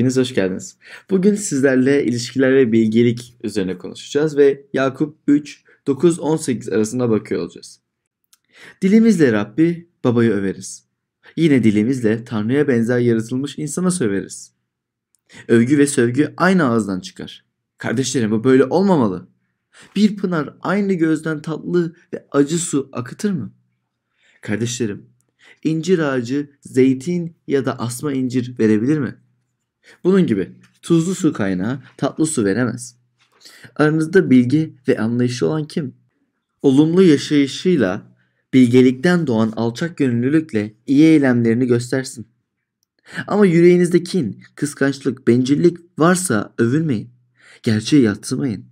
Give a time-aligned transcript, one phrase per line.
[0.00, 0.76] Hepiniz hoş geldiniz.
[1.10, 7.80] Bugün sizlerle ilişkiler ve bilgelik üzerine konuşacağız ve Yakup 3, 9, 18 arasında bakıyor olacağız.
[8.82, 10.84] Dilimizle Rabbi babayı överiz.
[11.36, 14.52] Yine dilimizle Tanrı'ya benzer yaratılmış insana söveriz.
[15.48, 17.44] Övgü ve sövgü aynı ağızdan çıkar.
[17.78, 19.28] Kardeşlerim bu böyle olmamalı.
[19.96, 23.52] Bir pınar aynı gözden tatlı ve acı su akıtır mı?
[24.40, 25.06] Kardeşlerim,
[25.64, 29.16] incir ağacı zeytin ya da asma incir verebilir mi?
[30.04, 30.50] Bunun gibi
[30.82, 32.96] tuzlu su kaynağı tatlı su veremez.
[33.76, 35.94] Aranızda bilgi ve anlayışı olan kim?
[36.62, 38.02] Olumlu yaşayışıyla,
[38.54, 42.26] bilgelikten doğan alçak gönüllülükle iyi eylemlerini göstersin.
[43.26, 47.10] Ama yüreğinizde kin, kıskançlık, bencillik varsa övülmeyin.
[47.62, 48.64] Gerçeği yatsımayın.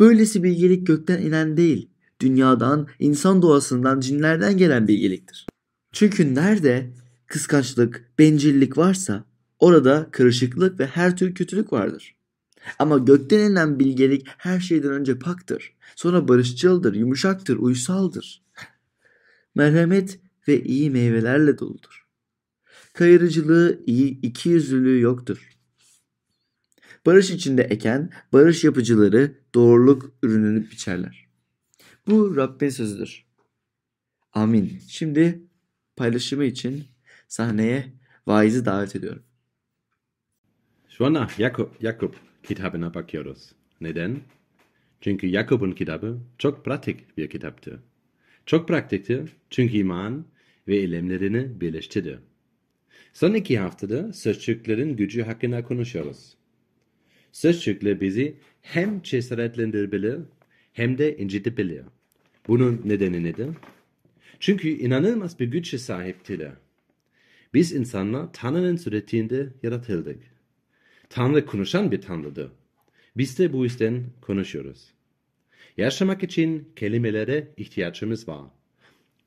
[0.00, 5.46] Böylesi bilgelik gökten inen değil, dünyadan, insan doğasından, cinlerden gelen bilgeliktir.
[5.92, 6.90] Çünkü nerede
[7.26, 9.24] kıskançlık, bencillik varsa
[9.58, 12.16] orada karışıklık ve her tür kötülük vardır.
[12.78, 15.76] Ama gökten inen bilgelik her şeyden önce paktır.
[15.96, 18.42] Sonra barışçıldır, yumuşaktır, uysaldır.
[19.54, 22.06] Merhamet ve iyi meyvelerle doludur.
[22.92, 25.48] Kayırıcılığı, iyi ikiyüzlülüğü yoktur.
[27.06, 31.28] Barış içinde eken, barış yapıcıları doğruluk ürününü biçerler.
[32.06, 33.26] Bu Rabbin sözüdür.
[34.32, 34.78] Amin.
[34.88, 35.42] Şimdi
[35.96, 36.84] paylaşımı için
[37.28, 37.92] sahneye
[38.26, 39.22] vaizi davet ediyorum.
[40.98, 43.52] Şu anda Yakup, Yakup kitabına bakıyoruz.
[43.80, 44.20] Neden?
[45.00, 47.82] Çünkü Yakup'un kitabı çok pratik bir kitaptı.
[48.46, 50.24] Çok pratikti çünkü iman
[50.68, 52.18] ve eylemlerini birleştirdi.
[53.12, 56.36] Son iki haftada sözcüklerin gücü hakkında konuşuyoruz.
[57.32, 60.20] Sözcükler bizi hem cesaretlendirebilir
[60.72, 61.82] hem de incitebilir.
[62.48, 63.48] Bunun nedeni nedir?
[64.40, 66.52] Çünkü inanılmaz bir güçe sahiptiler.
[67.54, 70.37] Biz insanlar Tanrı'nın suretinde yaratıldık.
[71.08, 72.50] Tanrı konuşan bir Tanrı'dır.
[73.16, 74.94] Biz de bu yüzden konuşuyoruz.
[75.76, 78.50] Yaşamak için kelimelere ihtiyacımız var.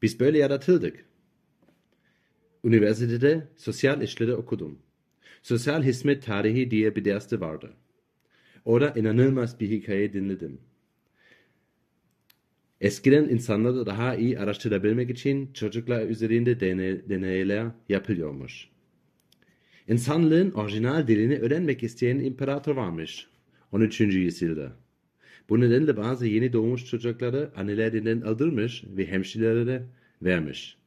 [0.01, 1.05] Biz böyle yaratıldık.
[2.63, 4.79] Üniversitede sosyal işleri okudum.
[5.41, 7.73] Sosyal hizmet tarihi diye bir dersi vardı.
[8.65, 10.61] Orada inanılmaz bir hikaye dinledim.
[12.81, 18.70] Eskiden insanları daha iyi araştırabilmek için çocuklar üzerinde deney, deneyler yapılıyormuş.
[19.91, 23.27] İnsanlığın orijinal dilini öğrenmek isteyen imparator varmış
[23.71, 24.01] 13.
[24.01, 24.71] yüzyılda.
[25.49, 29.83] Bu nedenle bazı yeni doğmuş çocukları annelerinden aldırmış ve hemşirelere
[30.21, 30.77] vermiş.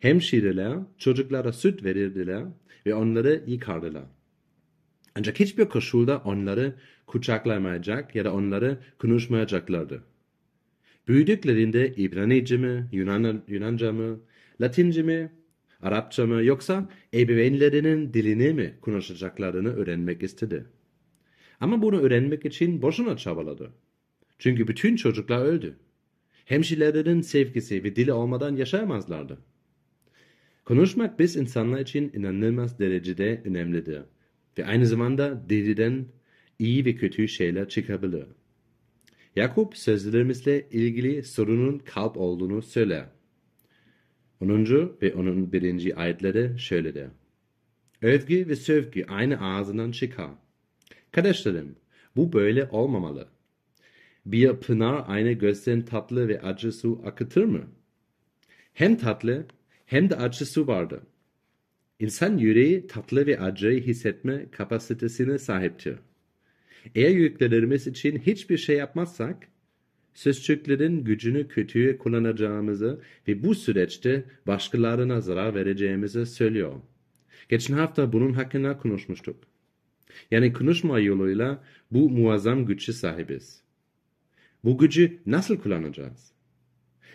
[0.00, 2.44] Hemşireler çocuklara süt verirdiler
[2.86, 4.04] ve onları yıkardılar.
[5.14, 6.74] Ancak hiçbir koşulda onları
[7.06, 10.02] kucaklamayacak ya da onları konuşmayacaklardı.
[11.08, 14.20] Büyüdüklerinde İbranice mi, Yunan, Yunanca mı,
[14.60, 15.30] Latince mi,
[15.82, 20.64] Arapça mı yoksa ebeveynlerinin dilini mi konuşacaklarını öğrenmek istedi.
[21.60, 23.72] Ama bunu öğrenmek için boşuna çabaladı.
[24.38, 25.76] Çünkü bütün çocuklar öldü.
[26.44, 29.38] Hemşirelerinin sevgisi ve dili olmadan yaşayamazlardı.
[30.64, 34.02] Konuşmak biz insanlar için inanılmaz derecede önemlidir.
[34.58, 36.06] Ve aynı zamanda dilden
[36.58, 38.24] iyi ve kötü şeyler çıkabilir.
[39.36, 43.06] Yakup sözlerimizle ilgili sorunun kalp olduğunu söyler.
[44.42, 44.96] 10.
[45.02, 46.02] ve 11.
[46.02, 47.08] ayetleri şöyle der.
[48.02, 50.30] Övgü ve sövgü aynı ağzından çıkar.
[51.12, 51.76] Kardeşlerim,
[52.16, 53.28] bu böyle olmamalı.
[54.26, 57.62] Bir pınar aynı gözden tatlı ve acı su akıtır mı?
[58.74, 59.46] Hem tatlı
[59.86, 61.02] hem de acı su vardı.
[61.98, 65.96] İnsan yüreği tatlı ve acıyı hissetme kapasitesine sahiptir.
[66.94, 69.48] Eğer yüklerimiz için hiçbir şey yapmazsak,
[70.14, 76.72] sözcüklerin gücünü kötüye kullanacağımızı ve bu süreçte başkalarına zarar vereceğimizi söylüyor.
[77.48, 79.36] Geçen hafta bunun hakkında konuşmuştuk.
[80.30, 83.62] Yani konuşma yoluyla bu muazzam güçe sahibiz.
[84.64, 86.32] Bu gücü nasıl kullanacağız?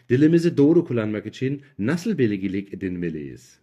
[0.10, 3.60] Dilimizi doğru kullanmak için nasıl bilgilik edinmeliyiz?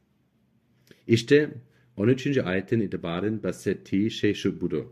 [1.07, 1.51] İşte
[1.97, 2.39] 13.
[2.39, 4.85] ayetin itibaren bahsettiği şey şu budur.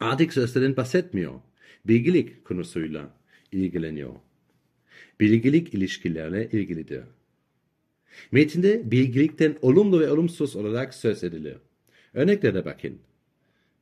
[0.00, 1.34] Artık sözlerin bahsetmiyor.
[1.86, 3.14] Bilgilik konusuyla
[3.52, 4.14] ilgileniyor.
[5.20, 7.02] Bilgilik ilişkilerle ilgilidir.
[8.32, 11.56] Metinde bilgilikten olumlu ve olumsuz olarak söz edilir.
[12.14, 12.98] Örneklere bakın.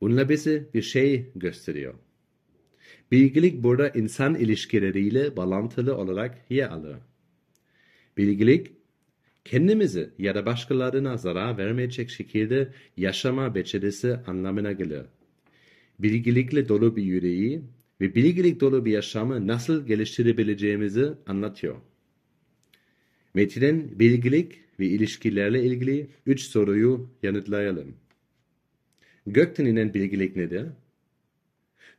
[0.01, 1.93] Bunlar bize bir şey gösteriyor.
[3.11, 6.97] Bilgilik burada insan ilişkileriyle bağlantılı olarak yer alır.
[8.17, 8.71] Bilgilik,
[9.45, 15.05] kendimizi ya da başkalarına zarar vermeyecek şekilde yaşama becerisi anlamına gelir.
[15.99, 17.61] Bilgilikle dolu bir yüreği
[18.01, 21.75] ve bilgilik dolu bir yaşamı nasıl geliştirebileceğimizi anlatıyor.
[23.33, 27.95] Metinin bilgilik ve ilişkilerle ilgili üç soruyu yanıtlayalım.
[29.27, 30.65] Gökten inen bilgilik nedir?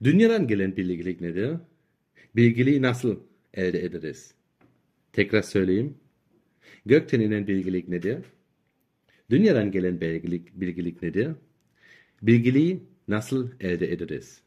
[0.04, 1.56] Dünyadan gelen bilgilik nedir?
[2.36, 3.20] Bilgiliği nasıl
[3.54, 4.34] elde ederiz?
[5.12, 5.94] Tekrar söyleyeyim.
[6.86, 8.18] Gökten inen bilgilik nedir?
[9.30, 11.28] Dünyadan gelen bilgilik, bilgilik nedir?
[12.22, 14.40] Bilgiliği nasıl elde ederiz?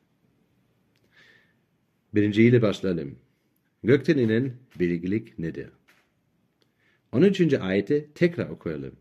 [2.16, 3.16] Birinciyle başlayalım.
[3.84, 5.70] Gökten inen bilgilik nedir?
[7.12, 7.54] 13.
[7.54, 8.96] ayeti tekrar okuyalım.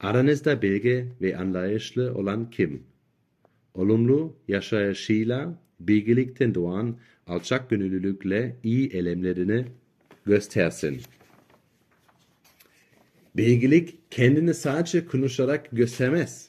[0.00, 2.82] Aranızda bilge ve anlayışlı olan kim?
[3.74, 9.66] Olumlu yaşayışıyla bilgilikten doğan alçak gönüllülükle iyi elemlerini
[10.26, 11.02] göstersin.
[13.36, 16.48] Bilgilik kendini sadece konuşarak göstermez.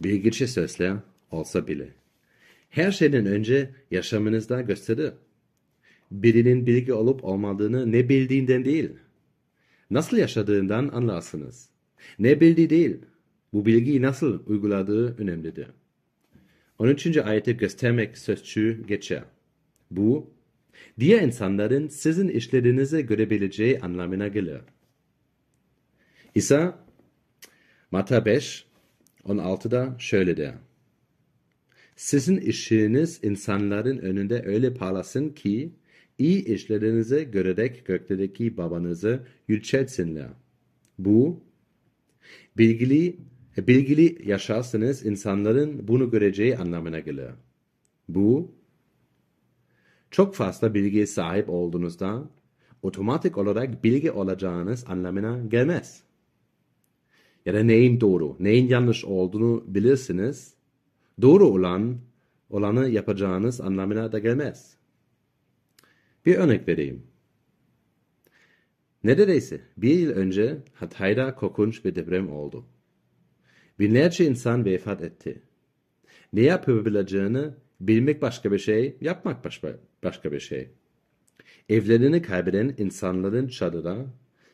[0.00, 0.96] Bilgiçi sözler
[1.30, 1.99] olsa bile.
[2.70, 5.12] Her şeyden önce yaşamınızda gösterir.
[6.10, 8.90] Birinin bilgi olup olmadığını ne bildiğinden değil,
[9.90, 11.68] nasıl yaşadığından anlarsınız.
[12.18, 12.96] Ne bildiği değil,
[13.52, 15.66] bu bilgiyi nasıl uyguladığı önemlidir.
[16.78, 17.16] 13.
[17.16, 19.22] ayeti göstermek sözcüğü geçer.
[19.90, 20.30] Bu,
[21.00, 24.60] diğer insanların sizin işlerinizi görebileceği anlamına gelir.
[26.34, 26.78] İsa,
[27.90, 28.66] Mata 5,
[29.24, 30.54] 16'da şöyle der.
[32.00, 35.72] Sizin işiniz insanların önünde öyle parlasın ki,
[36.18, 40.28] iyi işlerinizi görerek göklerdeki babanızı yüceltsinler.
[40.98, 41.40] Bu,
[42.56, 43.16] bilgili,
[43.58, 47.30] bilgili yaşarsanız insanların bunu göreceği anlamına gelir.
[48.08, 48.54] Bu,
[50.10, 52.30] çok fazla bilgiye sahip olduğunuzda
[52.82, 56.02] otomatik olarak bilgi olacağınız anlamına gelmez.
[57.46, 60.59] Ya da neyin doğru, neyin yanlış olduğunu bilirsiniz.
[61.22, 61.98] Doğru olan,
[62.50, 64.76] olanı yapacağınız anlamına da gelmez.
[66.26, 67.02] Bir örnek vereyim.
[69.04, 72.64] Neredeyse bir yıl önce Hatay'da korkunç bir deprem oldu.
[73.78, 75.42] Binlerce insan vefat etti.
[76.32, 77.50] Ne yapabileceğini
[77.80, 80.68] bilmek başka bir şey, yapmak başka, başka bir şey.
[81.68, 84.06] Evlerini kaybeden insanların çadıra,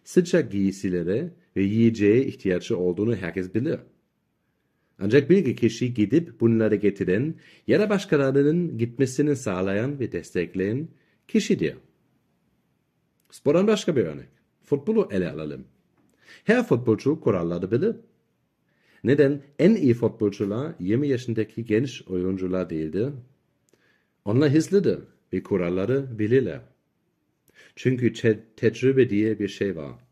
[0.05, 3.79] sıcak giysilere ve yiyeceğe ihtiyacı olduğunu herkes bilir.
[4.99, 7.35] Ancak bir kişi gidip bunları getiren
[7.67, 10.89] ya da başkalarının gitmesini sağlayan ve destekleyen
[11.29, 11.77] kişidir.
[13.31, 14.29] Spordan başka bir örnek.
[14.63, 15.65] Futbolu ele alalım.
[16.45, 17.97] Her futbolcu kuralları bilir.
[19.05, 19.43] Neden?
[19.59, 23.13] En iyi futbolcular 20 yaşındaki genç oyuncular değildir.
[24.25, 25.03] Onlar hızlıdır
[25.33, 26.61] ve kuralları bilirler.
[27.77, 30.06] Çünkü te tecrübe diye bir şey var.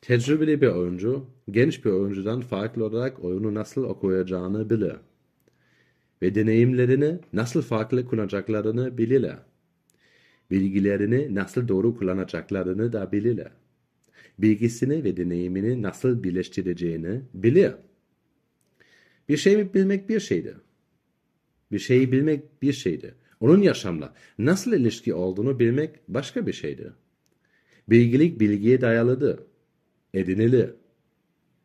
[0.00, 4.96] Tecrübeli bir oyuncu, genç bir oyuncudan farklı olarak oyunu nasıl okuyacağını bilir.
[6.22, 9.38] Ve deneyimlerini nasıl farklı kullanacaklarını bilirler.
[10.50, 13.50] Bilgilerini nasıl doğru kullanacaklarını da bilirler.
[14.38, 17.72] Bilgisini ve deneyimini nasıl birleştireceğini bilir.
[19.28, 20.56] Bir şey bilmek bir şeydir.
[21.72, 23.14] Bir şeyi bilmek bir şeydir.
[23.40, 26.92] Onun yaşamla nasıl ilişki olduğunu bilmek başka bir şeydir.
[27.88, 29.40] Bilgilik bilgiye dayalıdır.
[30.18, 30.70] Edinilir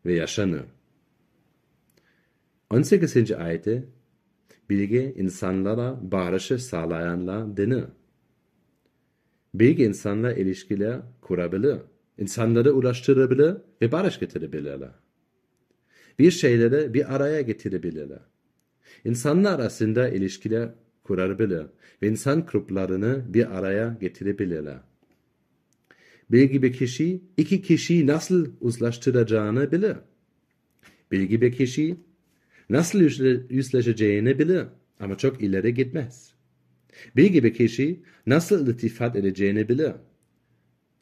[0.05, 0.63] ve yaşanır.
[2.69, 3.31] 18.
[3.31, 3.83] ayette
[4.69, 7.83] bilgi insanlara barışı sağlayanlar denir.
[9.53, 11.77] Bilgi insanla ilişkiler kurabilir,
[12.17, 14.91] insanları ulaştırabilir ve barış getirebilirler.
[16.19, 18.21] Bir şeyleri bir araya getirebilirler.
[19.05, 20.69] İnsanlar arasında ilişkiler
[21.03, 21.65] kurabilir
[22.01, 24.92] ve insan gruplarını bir araya getirebilirler.
[26.33, 29.97] Bilgi bir kişi iki kişiyi nasıl uzlaştıracağını bilir.
[31.11, 31.95] Bilgi bir kişi
[32.69, 33.01] nasıl
[33.49, 34.65] yüzleşeceğini bilir
[34.99, 36.33] ama çok ileri gitmez.
[37.15, 39.91] Bilgi bir kişi nasıl iltifat edeceğini bilir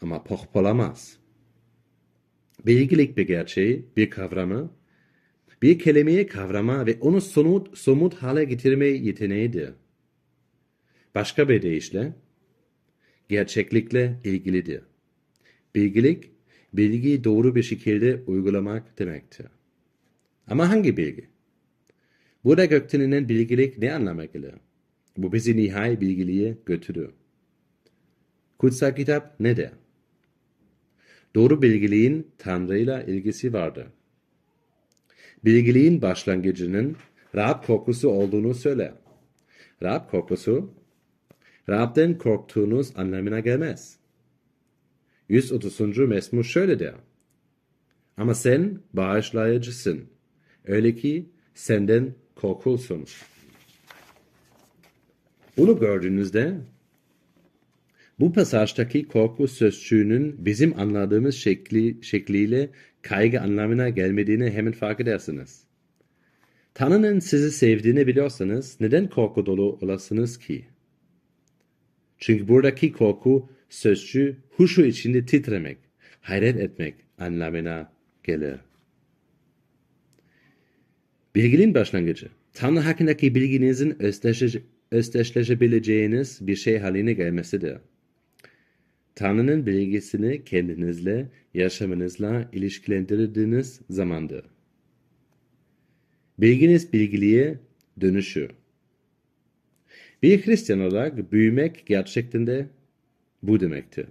[0.01, 1.17] ama pohpolamaz.
[2.65, 4.71] Bilgilik bir gerçeği, bir kavramı,
[5.61, 9.69] bir kelimeyi kavrama ve onu somut, somut hale getirme yeteneğidir.
[11.15, 12.13] Başka bir deyişle,
[13.29, 14.90] gerçeklikle ilgilidir.
[15.75, 16.31] Bilgilik,
[16.73, 19.45] bilgiyi doğru bir şekilde uygulamak demektir.
[20.47, 21.27] Ama hangi bilgi?
[22.43, 24.53] Burada gökten inen bilgilik ne anlama gelir?
[25.17, 27.09] Bu bizi nihai bilgiliğe götürür.
[28.57, 29.71] Kutsal kitap ne der?
[31.35, 33.87] Doğru bilgiliğin Tanrı'yla ilgisi vardır.
[35.45, 36.95] Bilgiliğin başlangıcının
[37.35, 38.93] Rab korkusu olduğunu söyler.
[39.83, 40.73] Rab korkusu,
[41.69, 44.00] Rab'den korktuğunuz anlamına gelmez.
[45.31, 45.97] 130.
[45.97, 46.93] Mesmur şöyle der.
[48.17, 50.03] Ama sen bağışlayıcısın.
[50.65, 53.05] Öyle ki senden korkulsun.
[55.57, 56.57] Bunu gördüğünüzde
[58.19, 62.69] bu pasajdaki korku sözcüğünün bizim anladığımız şekli, şekliyle
[63.01, 65.63] kaygı anlamına gelmediğini hemen fark edersiniz.
[66.73, 70.65] Tanrı'nın sizi sevdiğini biliyorsanız neden korku dolu olasınız ki?
[72.17, 75.77] Çünkü buradaki korku sözcü huşu içinde titremek,
[76.21, 77.91] hayret etmek anlamına
[78.23, 78.55] gelir.
[81.35, 82.29] Bilginin başlangıcı.
[82.53, 84.61] Tanrı hakkındaki bilginizin özdeşleşe,
[84.91, 87.77] özdeşleşebileceğiniz bir şey haline gelmesidir.
[89.15, 94.45] Tanrı'nın bilgisini kendinizle, yaşamınızla ilişkilendirdiğiniz zamandır.
[96.39, 97.59] Bilginiz bilgiliğe
[98.01, 98.49] dönüşür.
[100.23, 102.67] Bir Hristiyan olarak büyümek gerçekten de
[103.43, 104.05] bu demektir.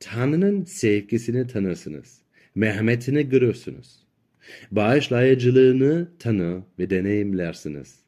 [0.00, 2.22] Tanrı'nın sevgisini tanırsınız.
[2.54, 3.98] Merhametini görürsünüz.
[4.70, 7.98] Bağışlayıcılığını tanı ve deneyimlersiniz.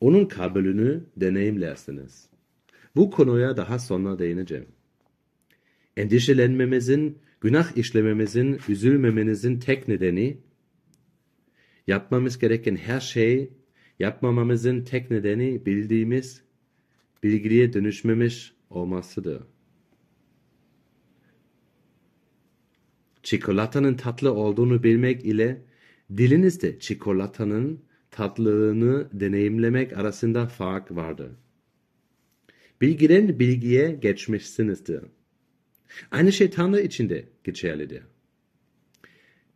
[0.00, 2.26] Onun kabulünü deneyimlersiniz.
[2.96, 4.66] Bu konuya daha sonra değineceğim.
[5.96, 10.38] Endişelenmemizin, günah işlememizin, üzülmemenizin tek nedeni,
[11.86, 13.50] yapmamız gereken her şey,
[13.98, 16.42] yapmamamızın tek nedeni bildiğimiz,
[17.22, 19.42] bilgiliye dönüşmemiş olmasıdır.
[23.22, 25.62] Çikolatanın tatlı olduğunu bilmek ile
[26.16, 31.30] dilinizde çikolatanın tatlılığını deneyimlemek arasında fark vardır.
[32.80, 35.04] Bilgiden bilgiye geçmişsinizdir.
[36.10, 38.02] Aynı şey Tanrı içinde geçerlidir.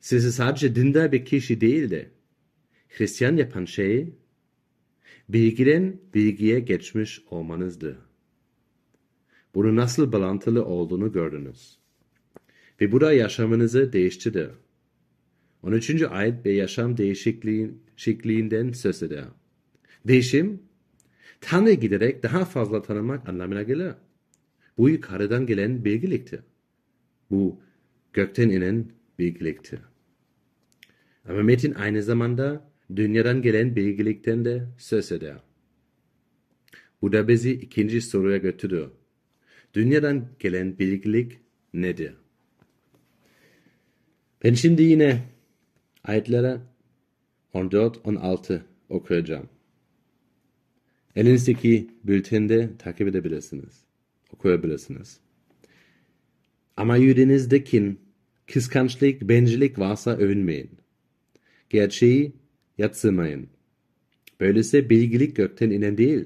[0.01, 2.11] Sizi sadece dindar bir kişi değil de
[2.89, 4.15] Hristiyan yapan şey
[5.29, 8.06] bilgiden bilgiye geçmiş olmanızdır.
[9.57, 11.79] Bunu nasıl bağlantılı olduğunu gördünüz.
[12.81, 14.51] Ve bu da yaşamınızı değiştirdi.
[15.63, 16.03] 13.
[16.03, 19.25] ayet ve yaşam değişikliğinden söz eder.
[20.09, 20.63] Değişim,
[21.41, 23.93] Tanrı giderek daha fazla tanımak anlamına gelir.
[24.79, 26.41] Bu yukarıdan gelen bilgiliktir.
[27.31, 27.61] Bu
[28.13, 28.85] gökten inen
[29.19, 29.81] bilgiliktir.
[31.29, 35.37] Ama metin aynı zamanda dünyadan gelen bilgilikten de söz eder.
[37.03, 38.91] Bu da bizi ikinci soruya götürüyor.
[39.77, 41.39] Dünyadan gelen bilgilik
[41.75, 42.15] nedir?
[44.45, 45.23] Ben şimdi yine
[46.05, 46.59] ayetlere
[47.55, 49.49] 14-16 okuyacağım.
[51.17, 53.85] Elinizdeki bültende takip edebilirsiniz.
[54.35, 55.21] Okuyabilirsiniz.
[56.77, 58.01] Ama yüreğinizde kin,
[58.47, 60.71] kıskançlık, bencillik varsa övünmeyin.
[61.71, 62.33] Gerçeği
[62.79, 63.49] yatsımayın.
[64.41, 66.25] Böylesi bilgilik gökten inen değil,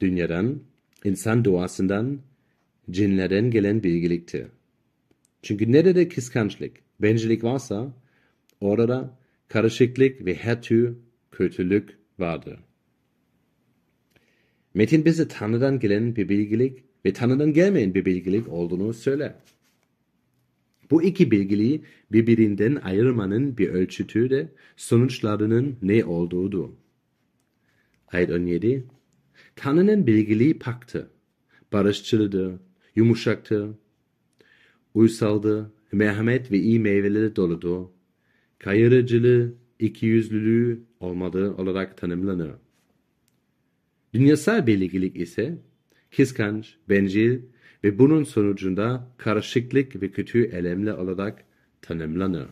[0.00, 0.62] dünyadan,
[1.04, 2.20] insan doğasından,
[2.90, 4.46] cinlerden gelen bilgiliktir.
[5.42, 7.92] Çünkü nerede kıskançlık, bencillik varsa,
[8.60, 10.96] orada karışıklık ve her tür
[11.30, 12.58] kötülük vardır.
[14.74, 19.34] Metin bize Tanrı'dan gelen bir bilgilik ve Tanrı'dan gelmeyen bir bilgilik olduğunu söyler.
[20.90, 26.68] Bu iki bilgiliği birbirinden ayırmanın bir ölçütü de sonuçlarının ne olduğudur.
[28.08, 28.84] Ayet 17
[29.56, 31.10] Tanrı'nın bilgiliği paktı,
[31.72, 32.58] barışçılıdır,
[32.96, 33.70] yumuşaktır,
[34.94, 37.86] uysaldır, merhamet ve iyi meyveleri doludur,
[38.58, 42.52] kayırıcılığı, ikiyüzlülüğü olmadığı olarak tanımlanır.
[44.14, 45.58] Dünyasal bilgilik ise
[46.16, 47.40] kıskanç, bencil
[47.84, 51.44] ve bunun sonucunda karışıklık ve kötü elemli olarak
[51.82, 52.46] tanımlanır.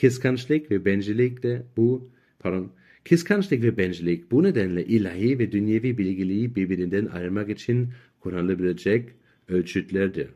[0.00, 2.72] Kıskançlık ve bencillik de bu, pardon,
[3.04, 7.88] kıskançlık ve bencillik bu nedenle ilahi ve dünyevi bilgiliği birbirinden ayırmak için
[8.20, 9.10] kullanılabilecek
[9.48, 10.28] ölçütlerdir.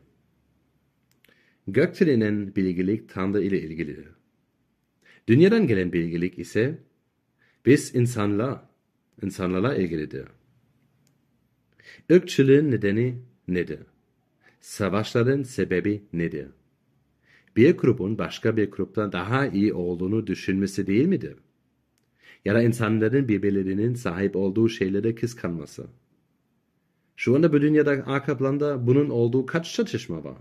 [1.67, 4.07] Gökten inen bilgilik Tanrı ile ilgilidir.
[5.27, 6.77] Dünyadan gelen bilgilik ise
[7.65, 8.69] biz insanla,
[9.23, 10.27] insanlarla ilgilidir.
[12.09, 13.79] Irkçılığın nedeni nedir?
[14.59, 16.47] Savaşların sebebi nedir?
[17.55, 21.35] Bir grubun başka bir gruptan daha iyi olduğunu düşünmesi değil midir?
[22.45, 25.87] Ya da insanların birbirlerinin sahip olduğu şeylere kıskanması.
[27.15, 30.37] Şu anda bu dünyada arka planda bunun olduğu kaç çatışma var?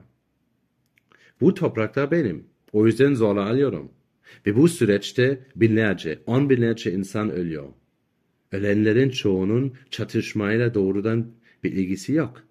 [1.40, 2.46] Bu topraklar benim.
[2.72, 3.92] O yüzden zorla alıyorum.
[4.46, 7.68] Ve bu süreçte binlerce, on binlerce insan ölüyor.
[8.52, 11.26] Ölenlerin çoğunun çatışmayla doğrudan
[11.64, 12.42] bir ilgisi yok.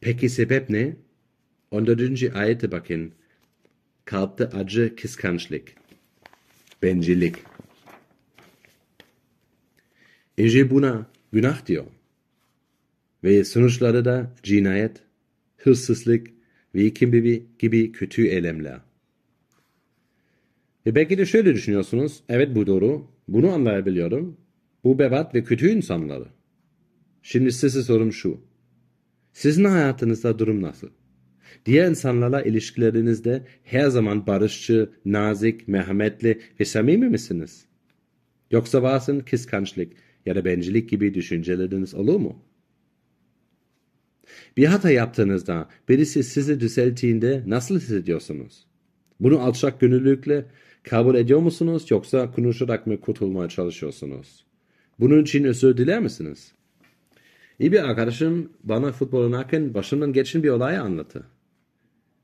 [0.00, 0.96] Peki sebep ne?
[1.70, 2.36] 14.
[2.36, 3.12] ayete bakın.
[4.04, 5.72] Kalpte acı kıskançlık.
[6.82, 7.36] Bencillik.
[10.36, 11.84] İnce buna günah diyor.
[13.24, 15.02] Ve sonuçları da cinayet,
[15.56, 16.26] hırsızlık
[16.74, 18.80] ve gibi, gibi kötü eylemler.
[20.86, 22.22] Ve belki de şöyle düşünüyorsunuz.
[22.28, 23.06] Evet bu doğru.
[23.28, 24.36] Bunu anlayabiliyorum.
[24.84, 26.26] Bu bebat ve kötü insanları.
[27.22, 28.40] Şimdi size sorum şu.
[29.32, 30.88] Sizin hayatınızda durum nasıl?
[31.66, 37.66] Diğer insanlarla ilişkilerinizde her zaman barışçı, nazik, merhametli ve samimi misiniz?
[38.50, 39.92] Yoksa bazen kıskançlık
[40.26, 42.42] ya da bencillik gibi düşünceleriniz olur mu?
[44.56, 48.66] Bir hata yaptığınızda birisi sizi düzelttiğinde nasıl hissediyorsunuz?
[49.20, 50.44] Bunu alçak gönüllülükle
[50.82, 54.44] kabul ediyor musunuz yoksa konuşarak mı kurtulmaya çalışıyorsunuz?
[55.00, 56.52] Bunun için özür diler misiniz?
[57.58, 61.24] İyi bir arkadaşım bana futbol oynarken başımdan geçen bir olayı anlattı.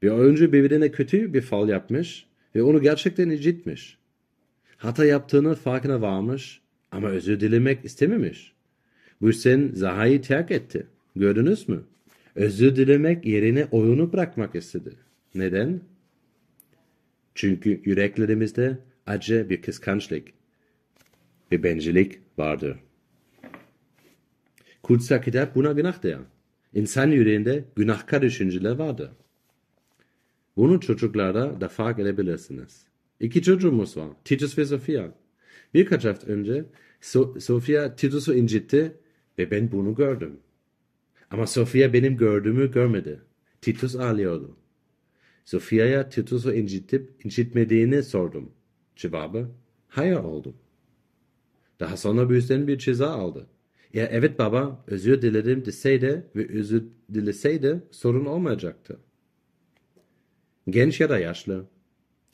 [0.03, 3.99] Bir oyuncu birbirine kötü bir faul yapmış ve onu gerçekten incitmiş.
[4.77, 8.53] Hata yaptığını farkına varmış ama özür dilemek istememiş.
[9.21, 10.87] Bu yüzden Zaha'yı terk etti.
[11.17, 11.83] Gördünüz mü?
[12.35, 14.97] Özür dilemek yerine oyunu bırakmak istedi.
[15.35, 15.81] Neden?
[17.35, 20.29] Çünkü yüreklerimizde acı bir kıskançlık
[21.53, 22.77] ve bencillik vardır.
[24.83, 26.19] Kutsal kitap buna günah der.
[26.75, 29.11] İnsan yüreğinde günahkar düşünceler vardır.
[30.57, 32.87] Bunu çocuklara da fark edebilirsiniz.
[33.21, 34.09] İki çocuğumuz var.
[34.25, 35.09] Titus ve Sofia.
[35.75, 36.65] Birkaç hafta önce
[37.01, 38.97] so Sofia Titus'u incitti
[39.39, 40.41] ve ben bunu gördüm.
[41.33, 43.21] Ama Sofia benim gördüğümü görmedi.
[43.61, 44.57] Titus ağlıyordu.
[45.45, 48.53] Sofia'ya Titus'u incitip incitmediğini sordum.
[48.97, 49.51] Cevabı
[49.89, 50.55] hayır oldu.
[51.81, 53.47] Daha sonra bu yüzden bir ceza aldı.
[53.95, 56.85] Eğer evet baba özür dilerim deseydi ve özür
[57.15, 59.01] dileseydi sorun olmayacaktı.
[60.71, 61.65] Genç ya da yaşlı,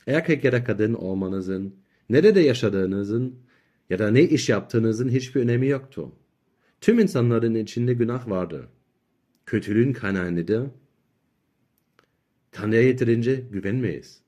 [0.06, 1.74] erkek ya da kadın olmanızın,
[2.10, 3.38] nerede yaşadığınızın
[3.90, 6.12] ya da ne iş yaptığınızın hiçbir önemi yoktu.
[6.80, 8.66] Tüm insanların içinde günah vardır.
[9.48, 10.62] Kötülüğün kaynağı nedir?
[12.52, 14.20] Tanrı'ya yeterince güvenmeyiz.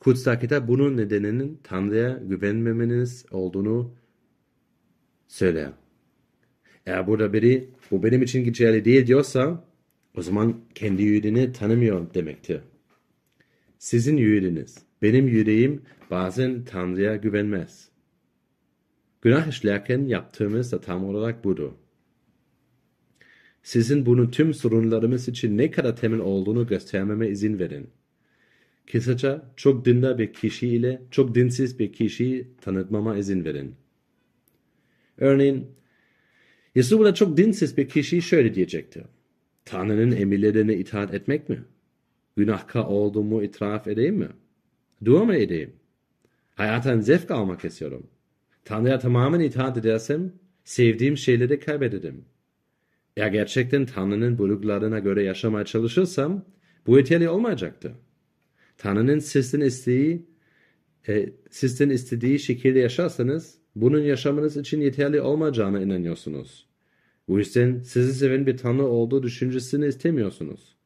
[0.00, 3.94] Kutsal kitap bunun nedeninin Tanrı'ya güvenmemeniz olduğunu
[5.28, 5.72] söyler.
[6.86, 9.64] Eğer burada biri bu benim için geçerli değil diyorsa
[10.16, 12.60] o zaman kendi yüreğini tanımıyor demektir.
[13.78, 17.88] Sizin yüreğiniz, benim yüreğim bazen Tanrı'ya güvenmez.
[19.22, 21.72] Günah işlerken yaptığımız da tam olarak budur.
[23.66, 27.90] Sizin bunun tüm sorunlarımız için ne kadar temel olduğunu göstermeme izin verin.
[28.92, 33.74] Kısaca çok dindar bir kişi ile çok dinsiz bir kişiyi tanıtmama izin verin.
[35.18, 35.66] Örneğin,
[36.74, 39.02] Yesuba'da çok dinsiz bir kişi şöyle diyecektir.
[39.64, 41.64] Tanrı'nın emirlerine itaat etmek mi?
[42.36, 44.28] Günahkar olduğumu itiraf edeyim mi?
[45.04, 45.72] Dua mı edeyim?
[46.54, 48.06] Hayattan zevk almak istiyorum.
[48.64, 50.32] Tanrı'ya tamamen itaat edersem,
[50.64, 52.24] sevdiğim şeyleri kaybederim.
[53.16, 56.44] Eğer gerçekten Tanrı'nın buyruklarına göre yaşamaya çalışırsam,
[56.86, 57.92] bu yeterli olmayacaktır.
[58.78, 60.26] Tanrı'nın sizden istediği,
[61.08, 66.66] e, sizden istediği şekilde yaşarsanız, bunun yaşamanız için yeterli olmayacağına inanıyorsunuz.
[67.28, 70.76] Bu yüzden sizi seven bir Tanrı olduğu düşüncesini istemiyorsunuz.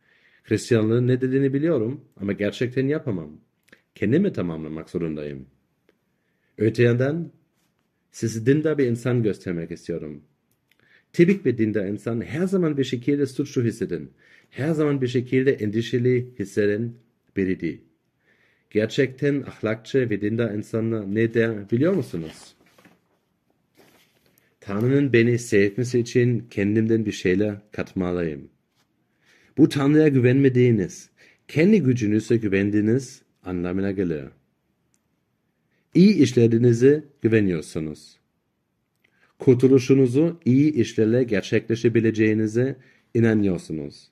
[0.42, 3.30] Hristiyanlığın ne dediğini biliyorum ama gerçekten yapamam.
[3.94, 5.46] Kendimi tamamlamak zorundayım.
[6.58, 7.32] Öte yandan
[8.10, 10.22] sizi dindar bir insan göstermek istiyorum.
[11.12, 14.08] Tipik bir dindar insan her zaman bir şekilde suçlu hisseden,
[14.50, 16.92] her zaman bir şekilde endişeli hisseden
[17.36, 17.78] biridir.
[18.70, 22.54] Gerçekten ahlakçı ve dindar insanlar ne der biliyor musunuz?
[24.60, 28.48] Tanrı'nın beni sevmesi için kendimden bir şeyler katmalıyım.
[29.58, 31.10] Bu Tanrı'ya güvenmediğiniz,
[31.48, 34.24] kendi gücünüze güvendiğiniz anlamına gelir.
[35.94, 38.19] İyi işlerinize güveniyorsunuz.
[39.40, 42.76] Kurtuluşunuzu iyi işlerle gerçekleşebileceğinize
[43.14, 44.08] inanıyorsunuz.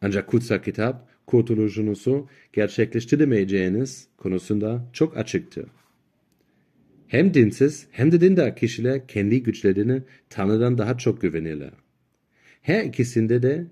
[0.00, 5.66] Ancak kutsal kitap kurtuluşunuzu gerçekleştiremeyeceğiniz konusunda çok açıktır.
[7.06, 11.72] Hem dinsiz hem de dindar kişiler kendi güçlerini Tanrı'dan daha çok güvenirler.
[12.62, 13.66] Her ikisinde de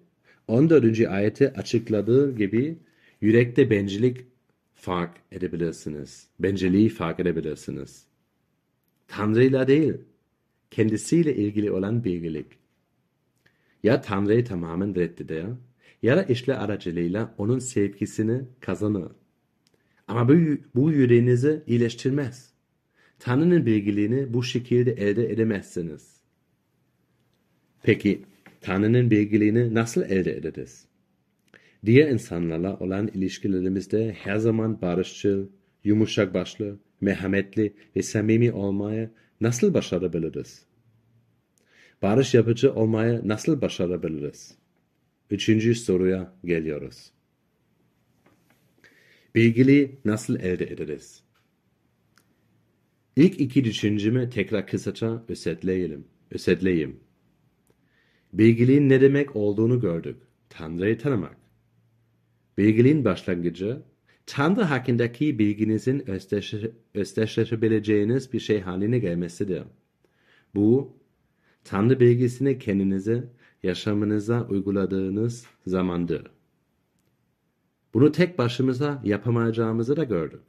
[0.49, 1.01] 14.
[1.01, 2.79] ayette açıkladığı gibi
[3.21, 4.27] yürekte bencillik
[4.75, 6.27] fark edebilirsiniz.
[6.41, 8.05] Bencilliği fark edebilirsiniz.
[9.09, 9.95] Tanrı'yla değil,
[10.73, 12.47] kendisiyle ilgili olan bilgilik.
[13.83, 15.47] Ya Tanrı'yı tamamen reddeder
[16.03, 19.13] ya da işler aracılığıyla onun sevgisini kazanır.
[20.09, 20.35] Ama bu,
[20.75, 22.53] bu yüreğinizi iyileştirmez.
[23.19, 26.17] Tanrı'nın bilgiliğini bu şekilde elde edemezsiniz.
[27.83, 28.23] Peki
[28.61, 30.85] Tanrı'nın bilgiliğini nasıl elde ederiz?
[31.87, 35.47] Diğer insanlarla olan ilişkilerimizde her zaman barışçıl,
[35.85, 39.11] yumuşak başlı, merhametli ve samimi olmaya
[39.43, 40.67] nasıl başarabiliriz?
[42.03, 44.55] Barış yapıcı olmaya nasıl başarabiliriz?
[45.31, 47.11] Üçüncü soruya geliyoruz.
[49.35, 51.23] Bilgili nasıl elde ederiz?
[53.17, 56.05] İlk iki düşüncemi tekrar kısaca özetleyelim.
[56.31, 57.01] Özetleyeyim.
[58.33, 60.17] Bilgiliğin ne demek olduğunu gördük.
[60.49, 61.37] Tanrı'yı tanımak.
[62.59, 63.83] Bilgiliğin başlangıcı,
[64.27, 66.55] Tanrı hakkındaki bilginizin özdeş,
[66.95, 69.63] özdeşleşebileceğiniz bir şey haline gelmesidir.
[70.55, 70.97] Bu,
[71.65, 73.29] Tanrı bilgisini kendinize,
[73.63, 76.31] yaşamınıza uyguladığınız zamandır.
[77.95, 80.43] Bunu tek başımıza yapamayacağımızı da gördük.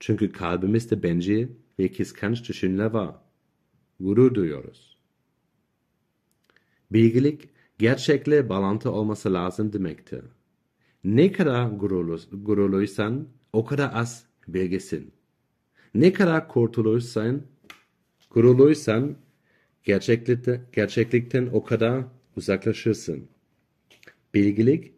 [0.00, 3.14] Çünkü kalbimizde bencil ve kıskanç düşünceler var.
[4.00, 4.98] Gurur duyuyoruz.
[6.90, 10.24] Bilgilik, gerçekle bağlantı olması lazım demektir.
[11.04, 15.12] Ne kadar gururlu, gururluysan o kadar az bilgisin.
[15.94, 17.42] Ne kadar kurtulursan,
[18.30, 19.16] gururluysan
[19.84, 22.04] gerçeklikte, gerçeklikten o kadar
[22.36, 23.28] uzaklaşırsın.
[24.34, 24.92] Bilgilik,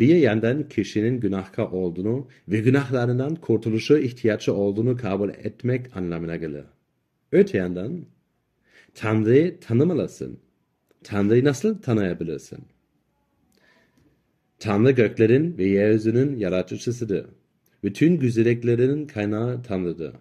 [0.00, 6.64] bir yandan kişinin günahkar olduğunu ve günahlarından kurtuluşa ihtiyacı olduğunu kabul etmek anlamına gelir.
[7.32, 8.06] Öte yandan,
[8.94, 10.40] Tanrı'yı tanımalısın.
[11.04, 12.64] Tanrı'yı nasıl tanıyabilirsin?
[14.58, 17.26] Tanrı göklerin ve yeryüzünün yaratıcısıdır.
[17.82, 20.14] Bütün güzelliklerinin kaynağı Tanrı'dır.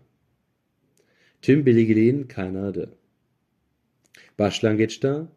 [1.42, 2.90] Tüm bilgiliğin kaynağıdır.
[4.40, 5.28] Başlangıçta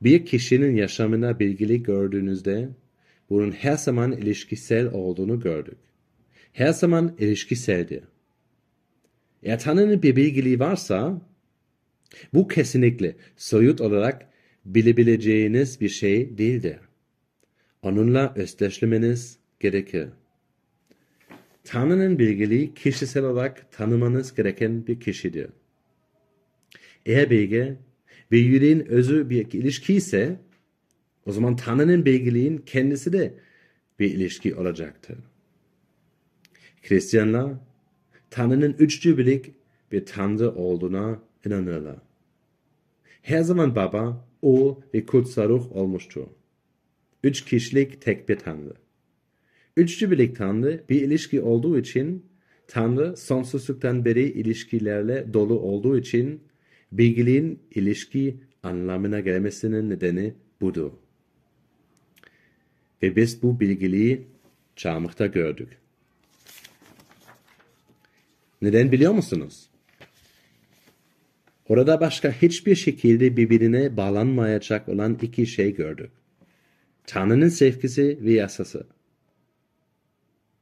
[0.00, 2.68] bir kişinin yaşamına bilgili gördüğünüzde
[3.30, 5.78] bunun her zaman ilişkisel olduğunu gördük.
[6.52, 8.04] Her zaman ilişkiseldir.
[9.42, 11.22] Eğer Tanrı'nın bir bilgiliği varsa
[12.34, 14.28] bu kesinlikle soyut olarak
[14.64, 16.89] bilebileceğiniz bir şey değildir.
[17.82, 20.08] Onunla özdeşlemeniz gerekir.
[21.64, 25.50] Tanrı'nın bilgiliği kişisel olarak tanımanız gereken bir kişidir.
[27.06, 27.76] Eğer bilgi
[28.32, 30.36] ve yüreğin özü bir ilişki ise
[31.26, 33.34] o zaman Tanrı'nın bilgiliğin kendisi de
[33.98, 35.18] bir ilişki olacaktır.
[36.82, 37.52] Hristiyanlar
[38.30, 39.54] Tanrı'nın üçcü birlik
[39.92, 41.96] bir Tanrı olduğuna inanırlar.
[43.22, 46.26] Her zaman Baba, Oğul ve Kutsal Ruh olmuştur.
[47.24, 48.74] Üç kişilik tek bir Tanrı.
[49.76, 52.26] Üçcü birlik Tanrı bir ilişki olduğu için
[52.66, 56.40] Tanrı sonsuzluktan beri ilişkilerle dolu olduğu için
[56.92, 60.92] bilgiliğin ilişki anlamına gelmesinin nedeni budur.
[63.02, 64.26] Ve biz bu bilgiliği
[64.76, 65.68] çarmıhta gördük.
[68.62, 69.70] Neden biliyor musunuz?
[71.68, 76.10] Orada başka hiçbir şekilde birbirine bağlanmayacak olan iki şey gördük.
[77.10, 78.86] Tanrı'nın sevgisi ve yasası.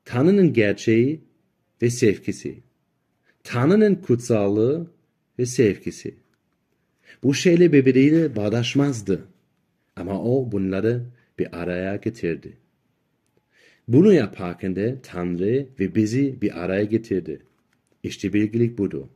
[0.04, 1.20] Tanrı'nın gerçeği
[1.82, 2.58] ve sevgisi.
[3.44, 4.90] Tanrı'nın kutsallığı
[5.38, 6.14] ve sevgisi.
[7.22, 9.28] Bu şeyle birbiriyle bağdaşmazdı.
[9.96, 11.04] Ama o bunları
[11.38, 12.56] bir araya getirdi.
[13.88, 17.40] Bunu yaparken de Tanrı ve bizi bir araya getirdi.
[18.02, 19.06] İşte bilgilik budur.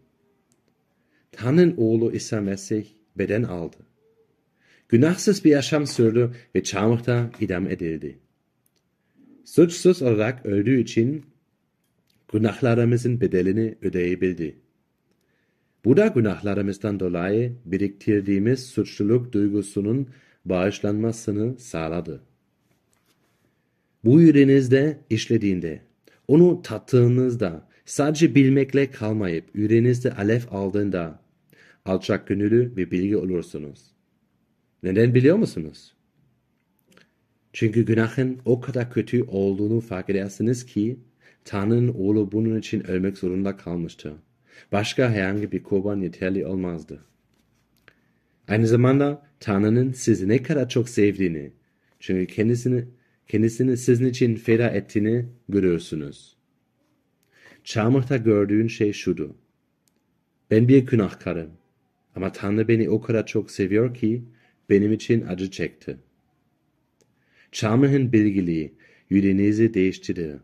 [1.33, 2.85] Tanrı'nın oğlu İsa Mesih
[3.17, 3.77] beden aldı.
[4.93, 8.19] Günahsız bir yaşam sürdü ve çarmıhta idam edildi.
[9.45, 11.25] Suçsuz olarak öldüğü için
[12.33, 14.57] günahlarımızın bedelini ödeyebildi.
[15.85, 20.09] Bu da günahlarımızdan dolayı biriktirdiğimiz suçluluk duygusunun
[20.45, 22.23] bağışlanmasını sağladı.
[24.05, 25.83] Bu yüreğinizde işlediğinde,
[26.29, 31.23] onu tattığınızda, sadece bilmekle kalmayıp yüreğinizde alev aldığında,
[31.85, 33.92] alçak gönüllü ve bilgi olursunuz.
[34.83, 35.95] Neden biliyor musunuz?
[37.53, 40.99] Çünkü günahın o kadar kötü olduğunu fark edersiniz ki,
[41.45, 44.15] Tanrı'nın oğlu bunun için ölmek zorunda kalmıştı.
[44.73, 47.05] Başka herhangi bir kurban yeterli olmazdı.
[48.49, 51.53] Aynı zamanda Tanrı'nın sizi ne kadar çok sevdiğini,
[52.01, 52.85] çünkü kendisini,
[53.29, 56.37] kendisini sizin için feda ettiğini görüyorsunuz.
[57.65, 59.37] Çarmıhta gördüğün şey şudu.
[60.51, 61.51] Ben bir günahkarım
[62.17, 64.23] ama Tanrı beni o kadar çok seviyor ki
[64.71, 65.97] benim için acı çekti.
[67.53, 68.75] Çarmıhın bilgiliği
[69.11, 70.37] yüreğinizi değiştirir.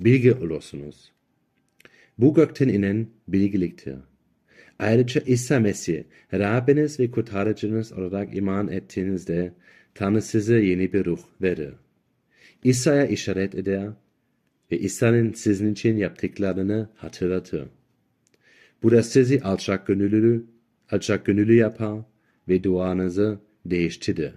[0.00, 1.12] Bilgi olursunuz.
[2.18, 3.96] Bu gökten inen bilgiliktir.
[4.78, 9.52] Ayrıca İsa Mesih, Rabbiniz ve kurtarıcınız olarak iman ettiğinizde
[9.94, 11.74] Tanrı size yeni bir ruh verir.
[12.64, 13.88] İsa'ya işaret eder
[14.72, 17.68] ve İsa'nın sizin için yaptıklarını hatırlatır.
[18.82, 20.44] Bu da sizi alçak gönüllü,
[20.90, 22.00] alçak gönüllü yapar
[22.48, 23.38] ve duanızı
[23.70, 24.32] değiştirir.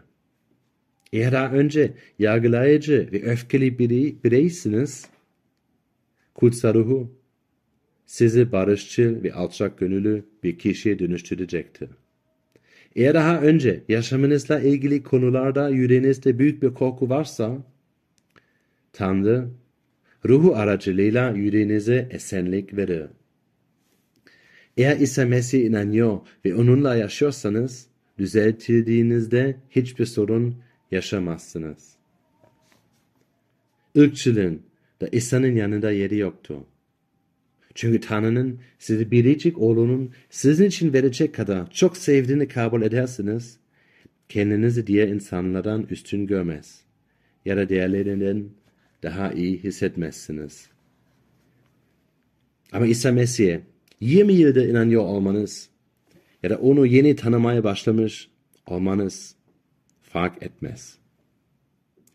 [1.14, 5.06] Eğer daha önce yargılayıcı ve öfkeli biri, bireysiniz,
[6.34, 7.22] kutsal ruhu
[8.06, 11.90] sizi barışçıl ve alçak gönüllü bir kişiye dönüştürecektir.
[12.96, 17.58] Eğer daha önce yaşamınızla ilgili konularda yüreğinizde büyük bir korku varsa,
[18.94, 19.48] Tanrı,
[20.26, 23.06] ruhu aracılığıyla yüreğinize esenlik verir.
[24.78, 27.88] Eğer İsa Mesih inanıyor ve onunla yaşıyorsanız,
[28.22, 30.56] düzeltildiğinizde hiçbir sorun
[30.92, 31.96] yaşamazsınız.
[33.98, 34.62] ırkçılığın
[35.02, 36.66] da İsa'nın yanında yeri yoktu.
[37.76, 43.58] Çünkü Tanrı'nın sizi biricik oğlunun sizin için verecek kadar çok sevdiğini kabul edersiniz,
[44.30, 46.82] kendinizi diğer insanlardan üstün görmez
[47.46, 48.50] ya da diğerlerinden
[49.04, 50.70] daha iyi hissetmezsiniz.
[52.72, 53.62] Ama İsa Mesih'e
[54.02, 55.71] 20 yılda inanıyor olmanız
[56.44, 58.30] ya da onu yeni tanımaya başlamış
[58.66, 59.36] olmanız
[60.02, 60.98] fark etmez.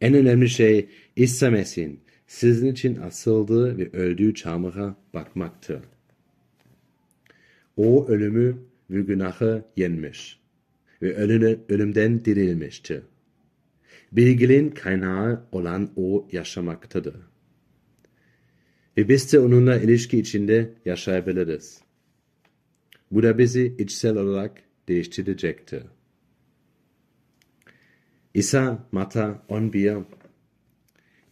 [0.01, 5.83] En önemli şey İsa Mesih'in sizin için asıldığı ve öldüğü çarmıha bakmaktır.
[7.77, 8.59] O ölümü
[8.91, 10.41] ve günahı yenmiş
[11.03, 13.03] ve ölüne, ölümden dirilmiştir.
[14.13, 17.17] Bilginin kaynağı olan o yaşamaktadır.
[18.97, 21.86] Ve biz de onunla ilişki içinde yaşayabiliriz.
[23.11, 25.83] Bu da bizi içsel olarak değiştirecektir.
[28.35, 29.97] İsa Mata 11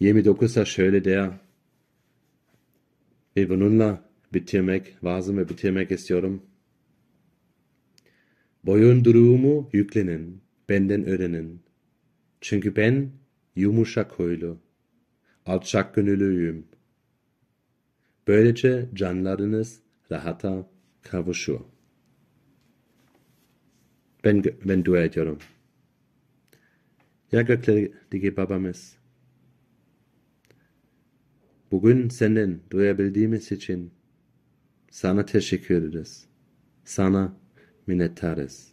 [0.01, 1.31] 29'da şöyle der
[3.37, 6.43] ve bununla bitirmek, vaazımı bitirmek istiyorum.
[8.65, 11.63] Boyunduruğumu yüklenin, benden öğrenin.
[12.41, 13.11] Çünkü ben
[13.57, 14.59] yumuşak huylu,
[15.47, 16.67] alçak gönüllüyüm.
[18.29, 20.74] Böylece canlarınız rahata
[21.05, 21.61] kavuşur.
[24.25, 25.39] Ben, ben dua ediyorum.
[27.33, 28.97] Ya göklerdeki babamız,
[31.71, 33.91] bugün senden duyabildiğimiz için
[34.91, 36.27] sana teşekkür ederiz.
[36.85, 37.37] Sana
[37.87, 38.73] minnettarız.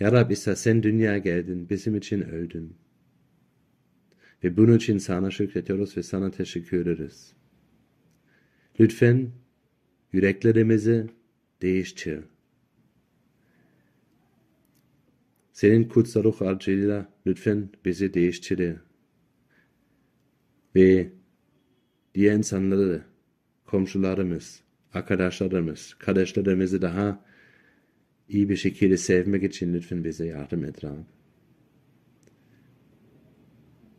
[0.00, 2.76] Ya Rab İsa sen dünyaya geldin, bizim için öldün.
[4.44, 7.32] Ve bunun için sana şükrediyoruz ve sana teşekkür ederiz.
[8.80, 9.30] Lütfen
[10.12, 11.06] yüreklerimizi
[11.62, 12.20] değiştir.
[15.52, 18.76] Senin kutsal ruh aracılığıyla lütfen bizi değiştir.
[20.76, 21.12] Ve
[22.14, 23.02] diğer insanları,
[23.64, 24.60] komşularımız,
[24.92, 27.24] arkadaşlarımız, kardeşlerimizi daha
[28.28, 31.04] iyi bir şekilde sevmek için lütfen bize yardım et Rab.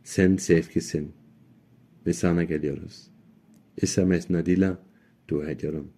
[0.04, 1.12] Sen sevgisin
[2.06, 3.10] ve sana geliyoruz.
[3.76, 4.78] İsa adıyla
[5.28, 5.92] dua ediyorum.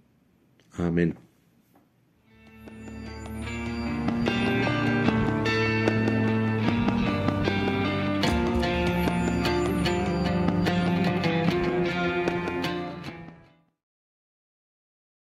[0.79, 1.26] Amin.